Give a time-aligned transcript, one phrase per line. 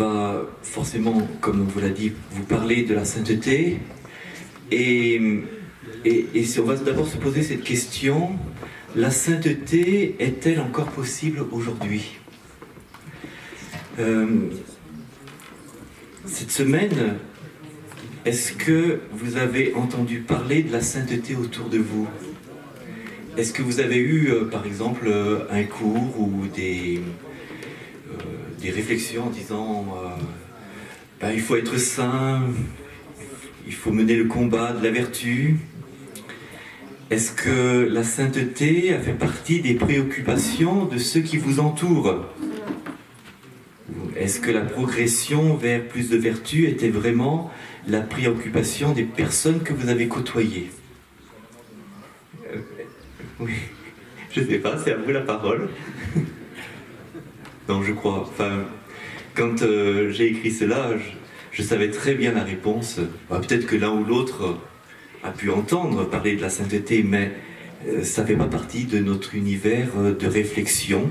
[0.00, 3.78] va forcément, comme on vous l'a dit, vous parler de la sainteté.
[4.70, 5.20] Et,
[6.04, 8.30] et, on va d'abord se poser cette question,
[8.96, 12.18] la sainteté est-elle encore possible aujourd'hui?
[13.98, 14.26] Euh,
[16.26, 17.16] Cette semaine,
[18.24, 22.08] est-ce que vous avez entendu parler de la sainteté autour de vous?
[23.36, 27.00] Est-ce que vous avez eu, euh, par exemple, euh, un cours ou des,
[28.60, 29.86] des réflexions en disant
[31.20, 32.42] ben, il faut être saint,
[33.66, 35.58] il faut mener le combat de la vertu.
[37.10, 42.26] Est-ce que la sainteté a fait partie des préoccupations de ceux qui vous entourent?
[44.16, 47.50] Est-ce que la progression vers plus de vertu était vraiment
[47.88, 50.70] la préoccupation des personnes que vous avez côtoyées?
[52.54, 52.58] Euh,
[53.40, 53.52] Oui,
[54.32, 55.68] je ne sais pas, c'est à vous la parole.
[57.82, 58.26] Je crois.
[58.28, 58.64] Enfin,
[59.34, 60.90] quand euh, j'ai écrit cela,
[61.52, 63.00] je, savais très bien la réponse.
[63.28, 64.58] Bah, Peut-être que l'un ou l'autre
[65.22, 67.32] a pu entendre parler de la sainteté, mais
[67.86, 71.10] euh, ça ne fait pas partie de notre univers euh, de réflexion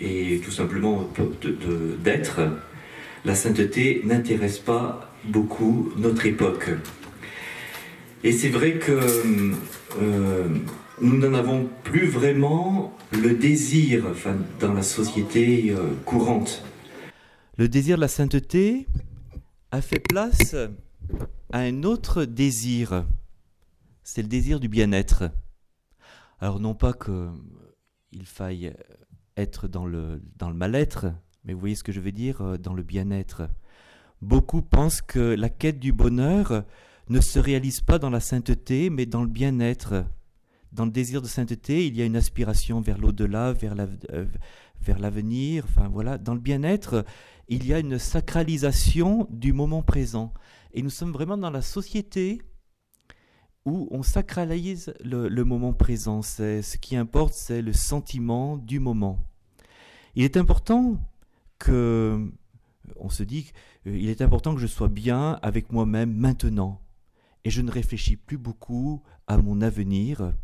[0.00, 1.08] et tout simplement
[2.02, 2.40] d'être.
[3.24, 6.68] La sainteté n'intéresse pas beaucoup notre époque.
[8.24, 8.98] Et c'est vrai que
[11.00, 14.04] nous n'en avons plus vraiment le désir
[14.60, 16.62] dans la société euh, courante.
[17.56, 18.86] Le désir de la sainteté
[19.72, 20.54] a fait place
[21.52, 23.04] à un autre désir,
[24.02, 25.30] c'est le désir du bien-être.
[26.40, 28.72] Alors non pas qu'il faille
[29.36, 31.06] être dans le, dans le mal-être,
[31.44, 33.48] mais vous voyez ce que je veux dire, euh, dans le bien-être.
[34.22, 36.64] Beaucoup pensent que la quête du bonheur
[37.08, 40.04] ne se réalise pas dans la sainteté, mais dans le bien-être.
[40.74, 43.76] Dans le désir de sainteté, il y a une aspiration vers l'au-delà, vers
[44.98, 46.18] l'avenir, enfin voilà.
[46.18, 47.04] Dans le bien-être,
[47.46, 50.34] il y a une sacralisation du moment présent.
[50.72, 52.42] Et nous sommes vraiment dans la société
[53.64, 56.22] où on sacralise le, le moment présent.
[56.22, 59.20] Ce qui importe, c'est le sentiment du moment.
[60.16, 60.98] Il est important
[61.60, 62.32] que,
[62.96, 63.52] on se dit,
[63.86, 66.80] il est important que je sois bien avec moi-même maintenant.
[67.44, 70.34] Et je ne réfléchis plus beaucoup à mon avenir.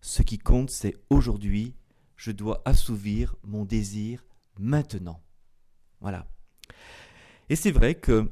[0.00, 1.74] Ce qui compte, c'est aujourd'hui.
[2.16, 4.24] Je dois assouvir mon désir
[4.58, 5.22] maintenant.
[6.00, 6.26] Voilà.
[7.48, 8.30] Et c'est vrai que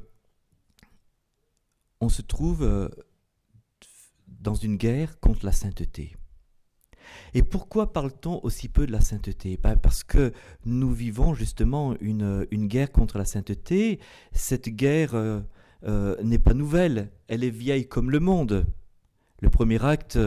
[2.01, 2.87] on se trouve euh,
[4.27, 6.15] dans une guerre contre la sainteté.
[7.33, 9.57] Et pourquoi parle-t-on aussi peu de la sainteté?
[9.61, 10.31] Ben Parce que
[10.65, 13.99] nous vivons justement une, une, guerre contre la sainteté.
[14.31, 15.41] Cette guerre euh,
[15.83, 18.65] euh, n'est pas nouvelle, elle est vieille comme le monde.
[19.41, 20.19] Le premier acte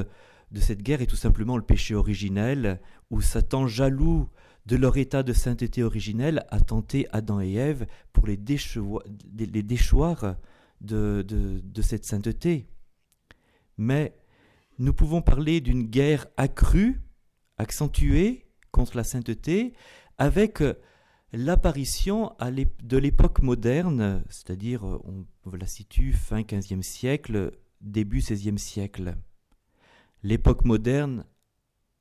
[0.53, 2.81] de cette guerre est tout simplement le péché originel,
[3.11, 4.29] où Satan, jaloux
[4.67, 9.03] de leur état de sainteté originelle, a tenté Adam et Ève pour les, déchoir,
[10.81, 12.67] de, de, cette sainteté.
[13.79, 14.15] Mais
[14.79, 17.01] nous pouvons parler d'une guerre accrue,
[17.57, 19.73] accentuée contre la sainteté,
[20.19, 20.62] avec
[21.33, 22.33] l'apparition
[22.83, 29.17] de l'époque moderne, c'est-à-dire on la situe fin 15e siècle, début 16e siècle.
[30.22, 31.25] L'époque moderne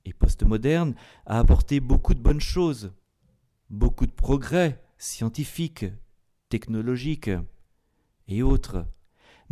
[0.05, 0.95] et postmoderne
[1.25, 2.93] a apporté beaucoup de bonnes choses,
[3.69, 5.85] beaucoup de progrès scientifiques,
[6.49, 7.31] technologiques
[8.27, 8.85] et autres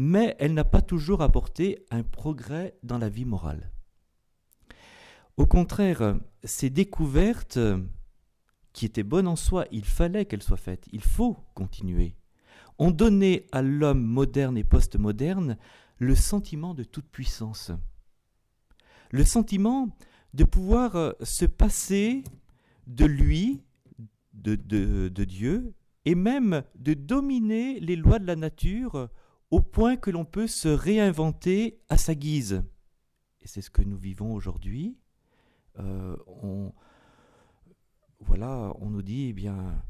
[0.02, 3.69] mais elle n'a pas toujours apporté un progrès dans la vie morale.
[5.35, 7.59] Au contraire, ces découvertes,
[8.72, 12.16] qui étaient bonnes en soi, il fallait qu'elles soient faites, il faut continuer,
[12.78, 15.58] ont donné à l'homme moderne et postmoderne
[15.97, 17.74] le sentiment de toute puissance,
[19.12, 19.90] le sentiment
[20.34, 22.24] de pouvoir se passer
[22.88, 23.64] de lui,
[24.34, 25.74] de, de, de Dieu,
[26.06, 29.09] et même de dominer les lois de la nature
[29.52, 32.64] au point que l'on peut se réinventer à sa guise.
[33.41, 34.97] Et c'est ce que nous vivons aujourd'hui.
[35.79, 36.73] Euh, on,
[38.20, 39.84] voilà, on nous dit, eh bien,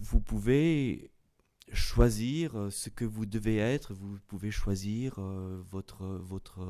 [0.00, 1.10] vous pouvez
[1.72, 6.60] choisir ce que vous devez être, vous pouvez choisir euh, votre, votre,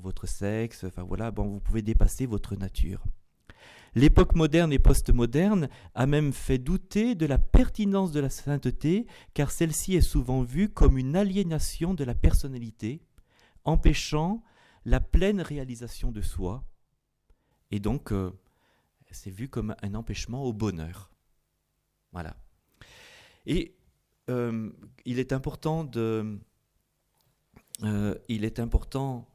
[0.00, 3.04] votre sexe, enfin voilà, bon, vous pouvez dépasser votre nature.
[3.94, 9.50] L'époque moderne et postmoderne a même fait douter de la pertinence de la sainteté, car
[9.50, 13.02] celle-ci est souvent vue comme une aliénation de la personnalité,
[13.64, 14.42] empêchant
[14.84, 16.64] la pleine réalisation de soi,
[17.70, 18.30] et donc euh,
[19.10, 21.10] c'est vu comme un empêchement au bonheur.
[22.12, 22.36] Voilà.
[23.46, 23.77] Et
[24.28, 24.70] euh,
[25.04, 26.38] il est important de,
[27.82, 29.28] euh, il est important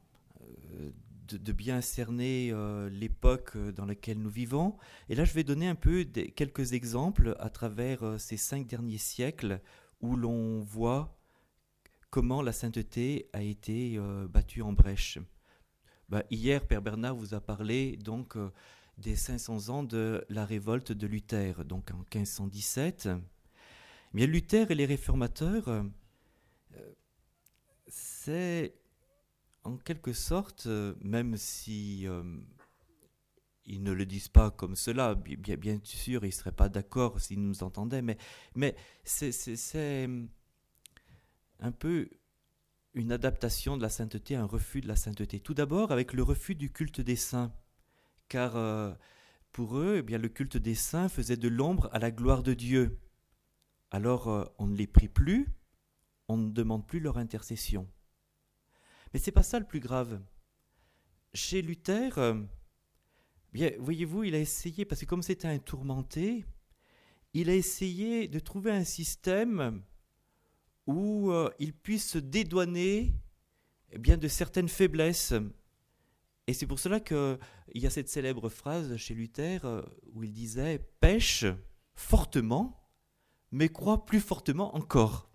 [1.28, 4.76] de, bien cerner euh, l'époque dans laquelle nous vivons.
[5.08, 9.60] Et là, je vais donner un peu quelques exemples à travers ces cinq derniers siècles
[10.00, 11.16] où l'on voit
[12.10, 13.98] comment la sainteté a été
[14.28, 15.18] battue en brèche.
[16.08, 18.36] Bah, hier, Père Bernard vous a parlé donc
[18.98, 23.08] des 500 ans de la révolte de Luther, donc en 1517.
[24.14, 25.84] Mais Luther et les réformateurs,
[27.88, 28.74] c'est
[29.64, 32.22] en quelque sorte, euh, même si euh,
[33.64, 37.42] ils ne le disent pas comme cela, bien, sûr, ils ne seraient pas d'accord s'ils
[37.42, 38.18] nous entendaient, mais,
[38.54, 39.32] mais c'est
[39.74, 40.26] euh,
[41.60, 42.08] un peu
[42.92, 45.40] une adaptation de la sainteté, un refus de la sainteté.
[45.40, 47.52] Tout d'abord avec le refus du culte des saints,
[48.28, 48.52] car
[49.50, 52.54] pour eux, eh bien, le culte des saints faisait de l'ombre à la gloire de
[52.54, 53.00] Dieu.
[53.90, 55.48] Alors on ne les prie plus,
[56.28, 57.88] on ne demande plus leur intercession.
[59.14, 60.20] Mais c'est pas ça le plus grave.
[61.34, 62.40] Chez Luther, euh,
[63.52, 66.44] bien, voyez-vous, il a essayé, parce que comme c'était un tourmenté,
[67.32, 69.82] il a essayé de trouver un système
[70.86, 73.14] où euh, il puisse se dédouaner
[73.90, 75.32] eh bien, de certaines faiblesses.
[76.46, 77.38] Et c'est pour cela qu'il
[77.74, 79.82] y a cette célèbre phrase chez Luther euh,
[80.12, 81.46] où il disait Pêche
[81.94, 82.83] fortement,
[83.54, 85.30] mais crois plus fortement encore.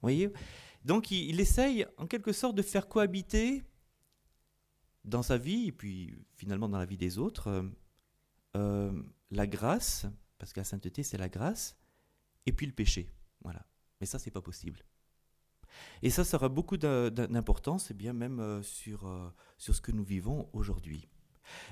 [0.00, 0.32] Voyez?
[0.84, 3.64] Donc il, essaye en quelque sorte de faire cohabiter
[5.04, 7.62] dans sa vie et puis finalement dans la vie des autres euh,
[8.56, 10.06] euh, la grâce,
[10.38, 11.76] parce que la sainteté c'est la grâce,
[12.46, 13.12] et puis le péché.
[13.42, 13.66] Voilà.
[14.00, 14.84] Mais ça c'est pas possible.
[16.02, 19.10] Et ça, ça aura beaucoup d'importance, et bien même euh, sur,
[19.56, 21.08] sur ce que nous vivons aujourd'hui.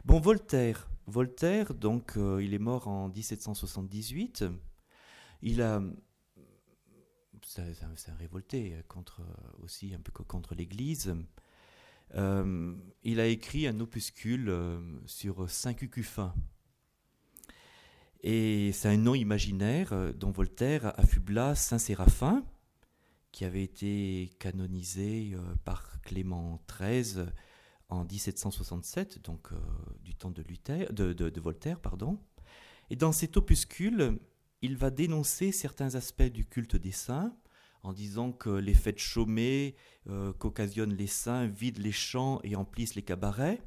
[0.04, 0.90] Bon, Voltaire.
[1.06, 4.44] Voltaire, donc, il est mort en 1778.
[5.42, 5.82] Il a
[7.42, 9.22] c'est un, révolté contre
[9.62, 11.14] aussi un peu contre l'Église.
[12.14, 16.34] Euh, il a écrit un opuscule euh, sur Saint Cucuffin.
[18.22, 22.44] Et c'est un nom imaginaire euh, dont Voltaire affubla Saint Séraphin,
[23.32, 27.26] qui avait été canonisé par Clément XIII
[27.88, 29.50] en 1767, donc
[30.02, 31.78] du temps de, Luther, de, de, Voltaire.
[31.78, 32.18] Pardon.
[32.90, 34.18] Et dans cet opuscule,
[34.62, 37.34] il va dénoncer certains aspects du culte des saints
[37.82, 39.74] en disant que les fêtes chômées
[40.08, 43.62] euh, qu'occasionnent les saints vident les champs et emplissent les cabarets.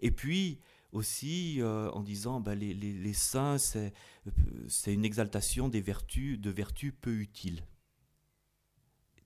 [0.00, 0.60] Et puis
[0.92, 3.92] aussi euh, en disant bah, les, saints, c'est,
[4.68, 7.64] c'est une exaltation des vertus, de vertus peu utiles.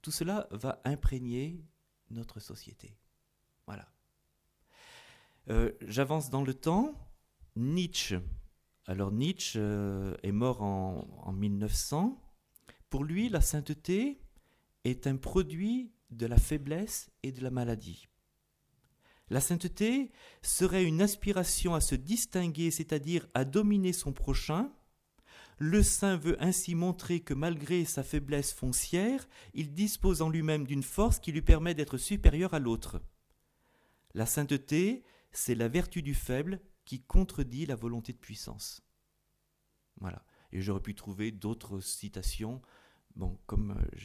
[0.02, 1.64] Tout cela va imprégner
[2.10, 2.96] notre société.
[3.66, 3.88] Voilà.
[5.48, 6.94] Euh, j'avance dans le temps.
[7.54, 8.16] Nietzsche,
[8.86, 12.20] alors Nietzsche euh, est mort en, 1900.
[12.90, 14.20] Pour lui, la sainteté
[14.84, 18.08] est un produit de la faiblesse et de la maladie.
[19.30, 20.10] La sainteté
[20.42, 24.70] serait une aspiration à se distinguer, c'est-à-dire à dominer son prochain.
[25.58, 30.82] Le saint veut ainsi montrer que malgré sa faiblesse foncière, il dispose en lui-même d'une
[30.82, 33.00] force qui lui permet d'être supérieur à l'autre.
[34.12, 38.82] La sainteté, c'est la vertu du faible qui contredit la volonté de puissance.
[40.00, 40.24] Voilà.
[40.52, 42.60] Et j'aurais pu trouver d'autres citations.
[43.14, 44.00] Bon, comme euh,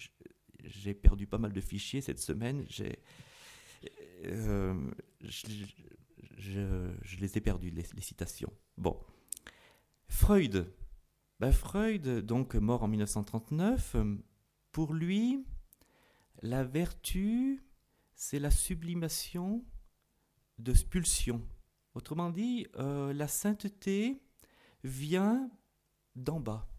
[0.63, 3.00] j'ai perdu pas mal de fichiers cette semaine, j'ai,
[4.25, 4.91] euh,
[5.22, 8.51] je, les ai perdus, les, citations.
[8.77, 9.00] Bon.
[10.07, 10.74] Freud.
[11.39, 13.96] Ben Freud, donc mort en 1939,
[14.72, 15.46] pour lui,
[16.41, 17.63] la vertu,
[18.15, 19.63] c'est la sublimation
[20.57, 21.48] de spulsion.
[21.98, 24.22] Autrement dit, euh, la sainteté
[24.84, 25.50] vient
[26.16, 26.70] d'en bas,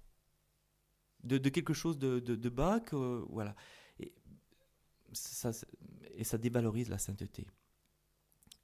[1.24, 3.56] de, quelque chose de, bas, que, voilà.
[3.98, 4.14] Et
[5.12, 7.48] ça, dévalorise la sainteté.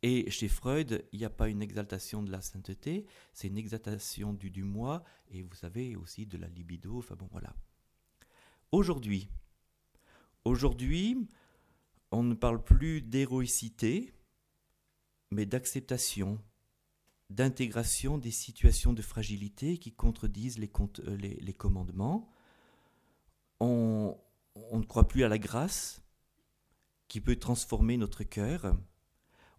[0.04, 4.32] Et chez Freud, il n'y a pas une exaltation de la sainteté, c'est une exaltation
[4.32, 7.52] du, du moi, et vous savez aussi de la libido, enfin bon voilà.
[8.70, 9.28] Aujourd'hui,
[10.44, 11.18] aujourd'hui,
[12.12, 14.12] on ne parle plus d'héroïcité,
[15.34, 16.38] mais d'acceptation,
[17.28, 20.70] d'intégration des situations de fragilité qui contredisent les,
[21.08, 22.28] euh, commandements.
[23.60, 24.16] On,
[24.54, 26.02] on, ne croit plus à la grâce
[27.08, 28.76] qui peut transformer notre cœur.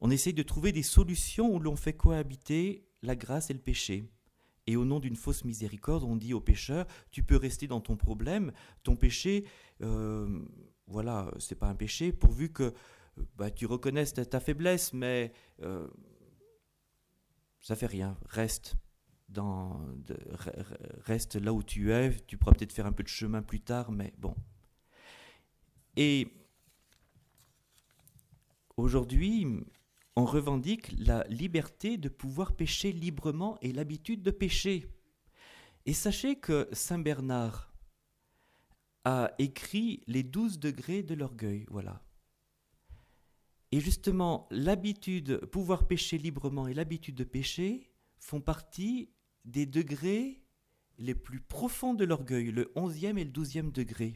[0.02, 4.10] On essaye de trouver des solutions où l'on fait cohabiter la grâce et le péché.
[4.68, 7.98] Et au nom d'une fausse miséricorde, on dit au pécheur, tu peux rester dans ton
[7.98, 8.52] problème,
[8.84, 9.46] ton péché,
[9.82, 10.44] euh,
[10.88, 12.74] voilà, c'est pas un péché, pourvu que
[13.36, 15.32] bah, tu reconnaisses ta, faiblesse, mais
[15.62, 15.88] euh,
[17.62, 18.18] ça fait rien.
[18.26, 18.76] Reste
[21.04, 22.16] reste là où tu es.
[22.28, 24.36] Tu pourras peut-être faire un peu de chemin plus tard, mais bon.
[25.98, 26.28] Et
[28.78, 29.48] aujourd'hui,
[30.16, 34.92] on revendique la liberté de pouvoir pécher librement et l'habitude de pécher.
[35.86, 37.72] Et sachez que Saint Bernard
[39.04, 42.05] a écrit les douze degrés de l'orgueil, voilà.
[43.76, 49.10] Et justement, l'habitude, pouvoir pécher librement et l'habitude de pécher font partie
[49.44, 50.42] des degrés
[50.98, 54.14] les plus profonds de l'orgueil, le onzième et le douzième degré.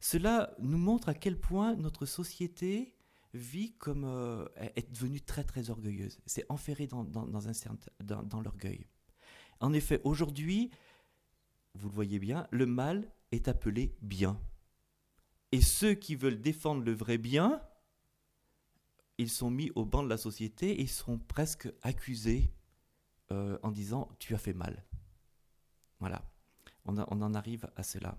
[0.00, 2.94] Cela nous montre à quel point notre société
[3.34, 6.18] vit comme euh, est devenue très très orgueilleuse.
[6.24, 8.86] C'est enferré dans, dans l'orgueil.
[9.60, 10.70] En effet, aujourd'hui,
[11.74, 14.40] vous le voyez bien, le mal est appelé bien.
[15.52, 17.60] Et ceux qui veulent défendre le vrai bien,
[19.18, 22.52] ils sont mis au banc de la société et ils seront presque accusés
[23.32, 24.84] euh, en disant tu as fait mal.
[26.00, 26.22] Voilà,
[26.84, 28.18] on, on, en arrive à cela.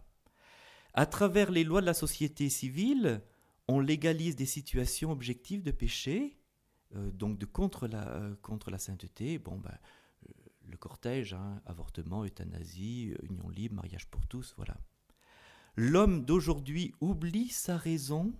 [0.94, 3.22] À travers les lois de la société civile,
[3.68, 6.38] on légalise des situations objectives de péché,
[6.96, 9.38] euh, donc de contre la, euh, contre la sainteté.
[9.38, 9.77] Bon, ben,
[10.66, 14.75] le cortège, hein, avortement, euthanasie, union libre, mariage pour tous, voilà.
[15.75, 18.34] L'homme d'aujourd'hui oublie sa raison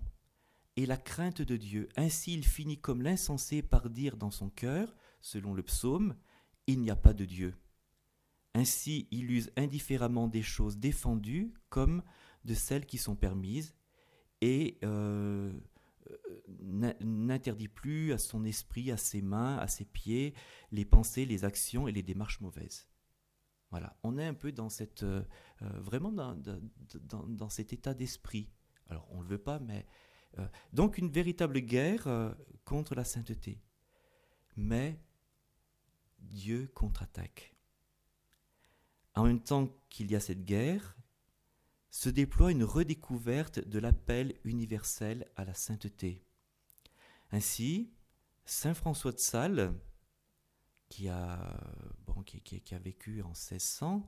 [0.78, 1.88] et la crainte de Dieu.
[1.96, 6.14] Ainsi il finit comme l'insensé par dire dans son cœur, selon le psaume,
[6.68, 7.56] Il n'y a pas de Dieu.
[8.54, 12.04] Ainsi il use indifféremment des choses défendues comme
[12.44, 13.74] de celles qui sont permises,
[14.40, 15.52] et euh,
[17.00, 20.32] n'interdit plus à son esprit, à ses mains, à ses pieds,
[20.70, 22.86] les pensées, les actions et les démarches mauvaises.
[23.72, 25.24] Voilà, on est un peu dans cette, euh,
[25.62, 26.36] euh, vraiment dans,
[27.26, 28.48] dans, cet état d'esprit.
[28.88, 30.07] Alors, on ne le veut pas, mais euh,
[30.72, 33.60] donc une véritable guerre contre la sainteté.
[34.56, 35.00] Mais
[36.18, 37.54] Dieu contre-attaque.
[39.14, 40.96] En même temps qu'il y a cette guerre,
[41.90, 46.22] se déploie une redécouverte de l'appel universel à la sainteté.
[47.32, 47.90] Ainsi,
[48.44, 49.74] Saint François de Sales,
[50.88, 51.60] qui a,
[52.82, 54.06] vécu en 1600,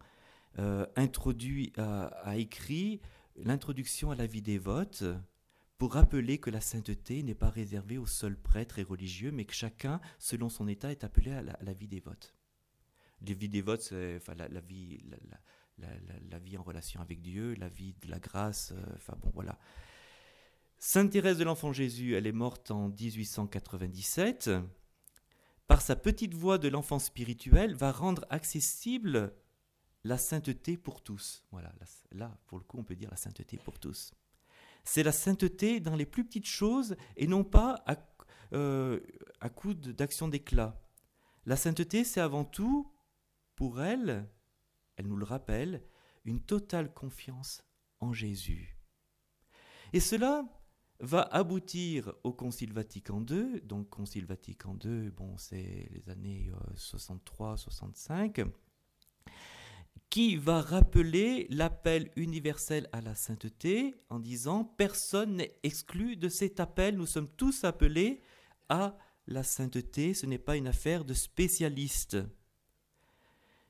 [0.59, 3.01] euh, a, écrit
[3.37, 5.05] l'introduction à la vie dévote
[5.81, 9.55] pour rappeler que la sainteté n'est pas réservée aux seuls prêtres et religieux, mais que
[9.55, 12.35] chacun, selon son état, est appelé à la, vie dévote.
[13.27, 14.61] La vie dévote, c'est la, la,
[16.39, 19.59] vie en relation avec Dieu, la vie de la grâce, euh, enfin bon voilà.
[20.77, 24.51] Sainte Thérèse de l'Enfant Jésus, elle est morte en 1897
[25.67, 29.35] par sa petite voix de l'enfant spirituel, va rendre accessible
[30.05, 31.43] la sainteté pour tous.
[31.53, 31.73] Voilà,
[32.13, 34.13] là, pour le coup, on peut dire la sainteté pour tous.
[34.85, 37.97] C'est la sainteté dans les plus petites choses et non pas à,
[38.53, 39.01] euh,
[39.55, 40.81] coup d'action d'éclat.
[41.47, 42.93] La sainteté, c'est avant tout,
[43.57, 44.29] pour elle,
[44.97, 45.83] elle nous le rappelle,
[46.25, 47.63] une totale confiance
[48.01, 48.77] en Jésus.
[49.93, 50.45] Et cela,
[51.01, 53.61] va aboutir au Concile Vatican II.
[53.63, 58.45] Donc, Concile Vatican II, bon, c'est les années 63-65, euh,
[60.11, 66.59] qui va rappeler l'appel universel à la sainteté en disant personne n'est exclu de cet
[66.59, 66.97] appel.
[66.97, 68.21] Nous sommes tous appelés
[68.69, 68.99] à
[69.29, 70.13] la sainteté.
[70.13, 72.19] Ce n'est pas une affaire de spécialistes.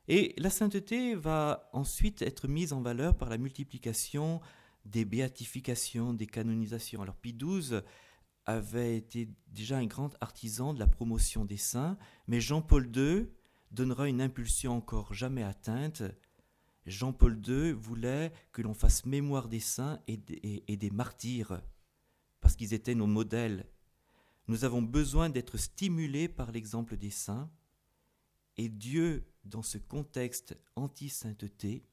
[0.08, 4.40] Et la sainteté va ensuite être mise en valeur par la multiplication
[4.86, 7.02] des béatifications, des canonisations.
[7.02, 7.80] Alors Pie XII
[8.46, 13.28] avait été déjà un grand artisan de la promotion des saints, mais Jean-Paul II
[13.70, 16.02] donnera une impulsion encore jamais atteinte.
[16.90, 21.62] Jean-Paul II voulait que l'on fasse mémoire des saints et des, martyrs,
[22.40, 23.66] parce qu'ils étaient nos modèles.
[24.48, 27.50] Nous avons besoin d'être stimulés par l'exemple des saints,
[28.56, 31.84] et Dieu, dans ce contexte anti-sainteté,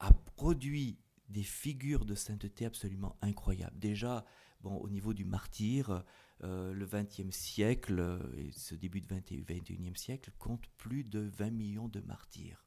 [0.00, 3.78] a produit des figures de sainteté absolument incroyables.
[3.78, 4.24] Déjà,
[4.60, 6.04] bon, au niveau du martyr,
[6.42, 11.88] euh, le XXe siècle euh, ce début du XXIe siècle compte plus de 20 millions
[11.88, 12.64] de martyrs.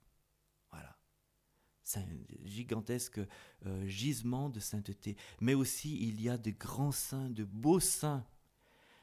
[2.43, 3.19] Gigantesque
[3.65, 5.15] euh, gisement de sainteté.
[5.41, 8.25] Mais aussi, il y a de grands saints, de beaux saints.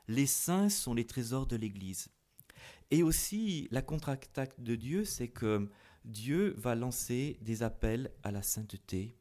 [0.09, 2.09] Les saints sont les trésors de l'Église.
[2.91, 5.71] Et aussi, la contre-attaque de Dieu, c'est que
[6.05, 9.17] Dieu va lancer des appels à la sainteté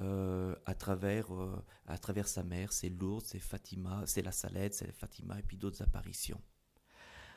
[0.00, 4.72] euh, à, travers, euh, à travers sa mère, c'est Lourdes, c'est Fatima, c'est la Salette,
[4.72, 6.40] c'est Fatima et puis d'autres apparitions.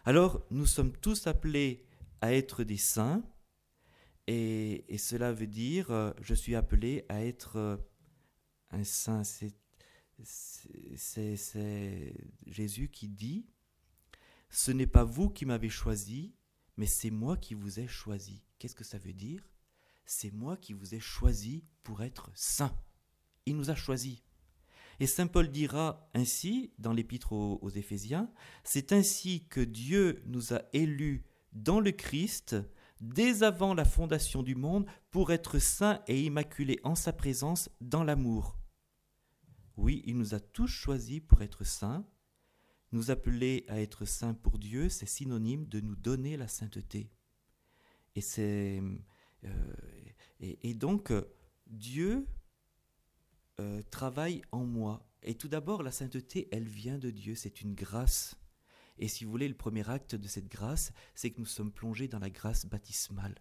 [0.06, 1.86] Alors, nous sommes tous appelés
[2.22, 3.22] à être des saints,
[4.28, 7.80] et, cela veut dire, euh, je suis appelé à être
[8.72, 9.24] un saint.
[10.24, 12.14] C'est
[12.46, 13.46] Jésus qui dit,
[14.50, 16.36] ce n'est pas vous qui m'avez choisi,
[16.78, 18.44] mais c'est moi qui vous ai choisi.
[18.60, 19.42] Qu'est-ce que ça veut dire?
[20.06, 22.78] C'est moi qui vous ai choisi pour être saint.
[23.46, 24.24] Il nous a choisis.
[25.00, 28.32] Et Saint Paul dira ainsi dans l'épître aux Éphésiens,
[28.64, 32.56] c'est ainsi que Dieu nous a élus dans le Christ
[33.04, 38.04] dès avant la fondation du monde pour être saints et immaculés en sa présence dans
[38.04, 38.58] l'amour.
[39.76, 42.06] Oui, il nous a tous choisis pour être saints.
[42.92, 47.12] Nous appeler à être saints pour Dieu, c'est synonyme de nous donner la sainteté.
[48.16, 48.82] Et c'est
[49.44, 49.74] euh,
[50.40, 51.12] et, donc
[51.68, 52.26] Dieu
[53.60, 55.10] euh, travaille en moi.
[55.24, 58.36] Et tout d'abord, la sainteté, elle vient de Dieu, c'est une grâce.
[58.98, 62.08] Et si vous voulez, le premier acte de cette grâce, c'est que nous sommes plongés
[62.08, 63.36] dans la grâce baptismale.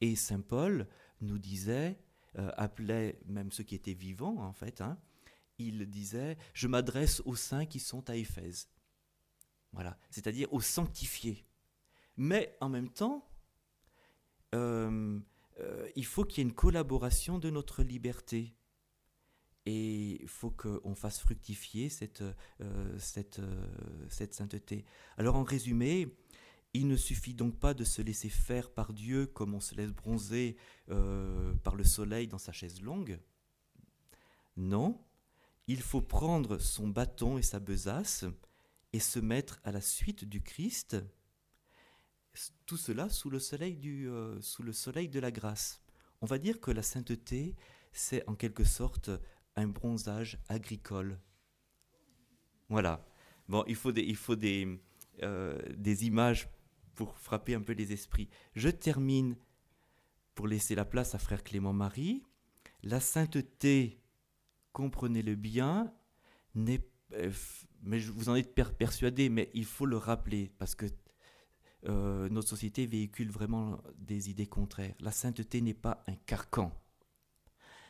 [0.00, 0.88] Et Saint Paul
[1.20, 1.98] nous disait,
[2.38, 4.98] euh, appelait même ceux qui étaient vivants en fait, hein,
[5.58, 8.68] il disait, je m'adresse aux saints qui sont à Éphèse.
[9.72, 11.46] Voilà, c'est-à-dire aux sanctifiés.
[12.16, 13.28] Mais en même temps,
[14.54, 15.18] euh,
[15.60, 18.54] euh, il faut qu'il y ait une collaboration de notre liberté.
[19.66, 22.22] Et il faut qu'on fasse fructifier cette,
[22.60, 23.40] euh, cette,
[24.08, 24.84] cette sainteté.
[25.18, 26.16] Alors en résumé,
[26.72, 29.92] il ne suffit donc pas de se laisser faire par Dieu comme on se laisse
[29.92, 30.56] bronzer
[30.86, 33.18] par le soleil dans sa chaise longue.
[34.56, 35.00] Non,
[35.66, 38.24] il faut prendre son bâton et sa besace
[38.92, 40.96] et se mettre à la suite du Christ,
[42.66, 45.82] tout cela sous le soleil, du, euh, sous le soleil de la grâce.
[46.20, 47.56] On va dire que la sainteté,
[47.92, 49.10] c'est en quelque sorte
[49.56, 51.18] un bronzage agricole.
[52.68, 53.04] Voilà.
[53.48, 54.80] Bon, il faut des, il faut des,
[55.22, 56.48] euh, des images
[56.94, 58.28] pour frapper un peu les esprits.
[58.54, 59.36] Je termine
[60.34, 62.22] pour laisser la place à frère Clément Marie.
[62.82, 64.00] La sainteté
[64.72, 65.92] comprenez-le bien,
[66.54, 67.30] n'est euh,
[67.82, 70.86] mais vous en êtes persuadé, mais il faut le rappeler parce que
[71.88, 74.94] euh, notre société véhicule vraiment des idées contraires.
[75.00, 76.72] La sainteté n'est pas un carcan.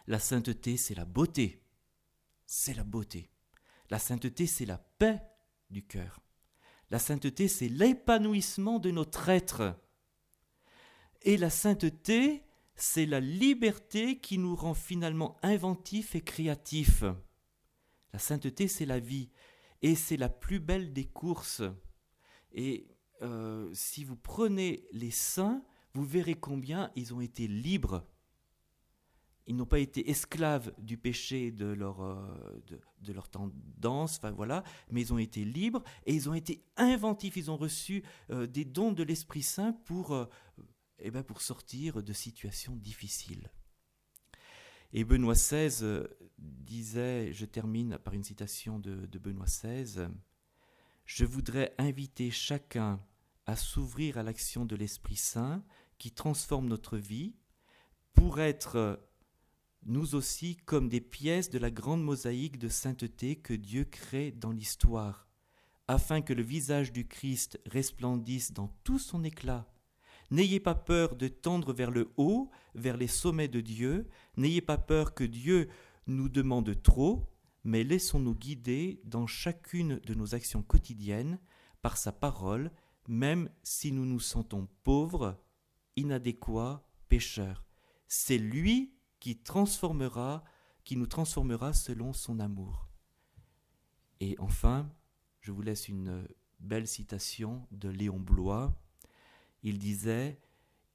[0.06, 1.62] La sainteté, c'est la beauté.
[2.46, 3.30] C'est la beauté.
[3.90, 5.20] La sainteté, c'est la paix
[5.70, 6.20] du cœur.
[6.90, 9.76] La sainteté, c'est l'épanouissement de notre être.
[11.22, 12.44] Et la sainteté,
[12.76, 17.04] c'est la liberté qui nous rend finalement inventifs et créatifs.
[18.12, 19.30] La sainteté, c'est la vie.
[19.82, 21.62] Et c'est la plus belle des courses.
[22.52, 22.88] Et
[23.22, 25.64] euh, si vous prenez les saints,
[25.94, 28.06] vous verrez combien ils ont été libres.
[29.46, 32.62] Ils n'ont pas été esclaves du péché de leur, euh,
[33.00, 37.36] de, leur tendance, voilà, mais ils ont été libres et ils ont été inventifs.
[37.36, 40.28] Ils ont reçu euh, des dons de l'Esprit Saint pour
[40.98, 43.50] eh ben pour sortir de situations difficiles.
[44.92, 46.06] Et Benoît XVI euh,
[46.38, 50.08] disait, je termine par une citation de Benoît XVI,
[51.04, 53.00] Je voudrais inviter chacun
[53.46, 55.62] à s'ouvrir à l'action de l'Esprit Saint
[55.98, 57.36] qui transforme notre vie
[58.14, 59.00] pour être
[59.86, 64.50] nous aussi comme des pièces de la grande mosaïque de sainteté que Dieu crée dans
[64.50, 65.28] l'histoire,
[65.88, 69.66] afin que le visage du Christ resplendisse dans tout son éclat
[70.30, 74.08] N'ayez pas peur de tendre vers le haut, vers les sommets de Dieu.
[74.36, 75.68] N'ayez pas peur que Dieu
[76.08, 77.28] nous demande trop,
[77.62, 81.38] mais laissons-nous guider dans chacune de nos actions quotidiennes
[81.80, 82.72] par sa parole,
[83.06, 85.40] même si nous nous sentons pauvres,
[85.94, 87.64] inadéquats, pécheurs.
[88.08, 89.36] C'est lui qui
[90.96, 92.88] nous transformera selon son amour.
[94.20, 94.90] Et enfin,
[95.40, 96.26] je vous laisse une
[96.60, 98.74] belle citation de Léon Blois
[99.66, 100.38] il disait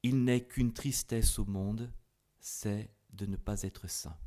[0.02, 1.92] Il n'est qu'une tristesse au monde,
[2.40, 4.18] c'est de ne pas être saint.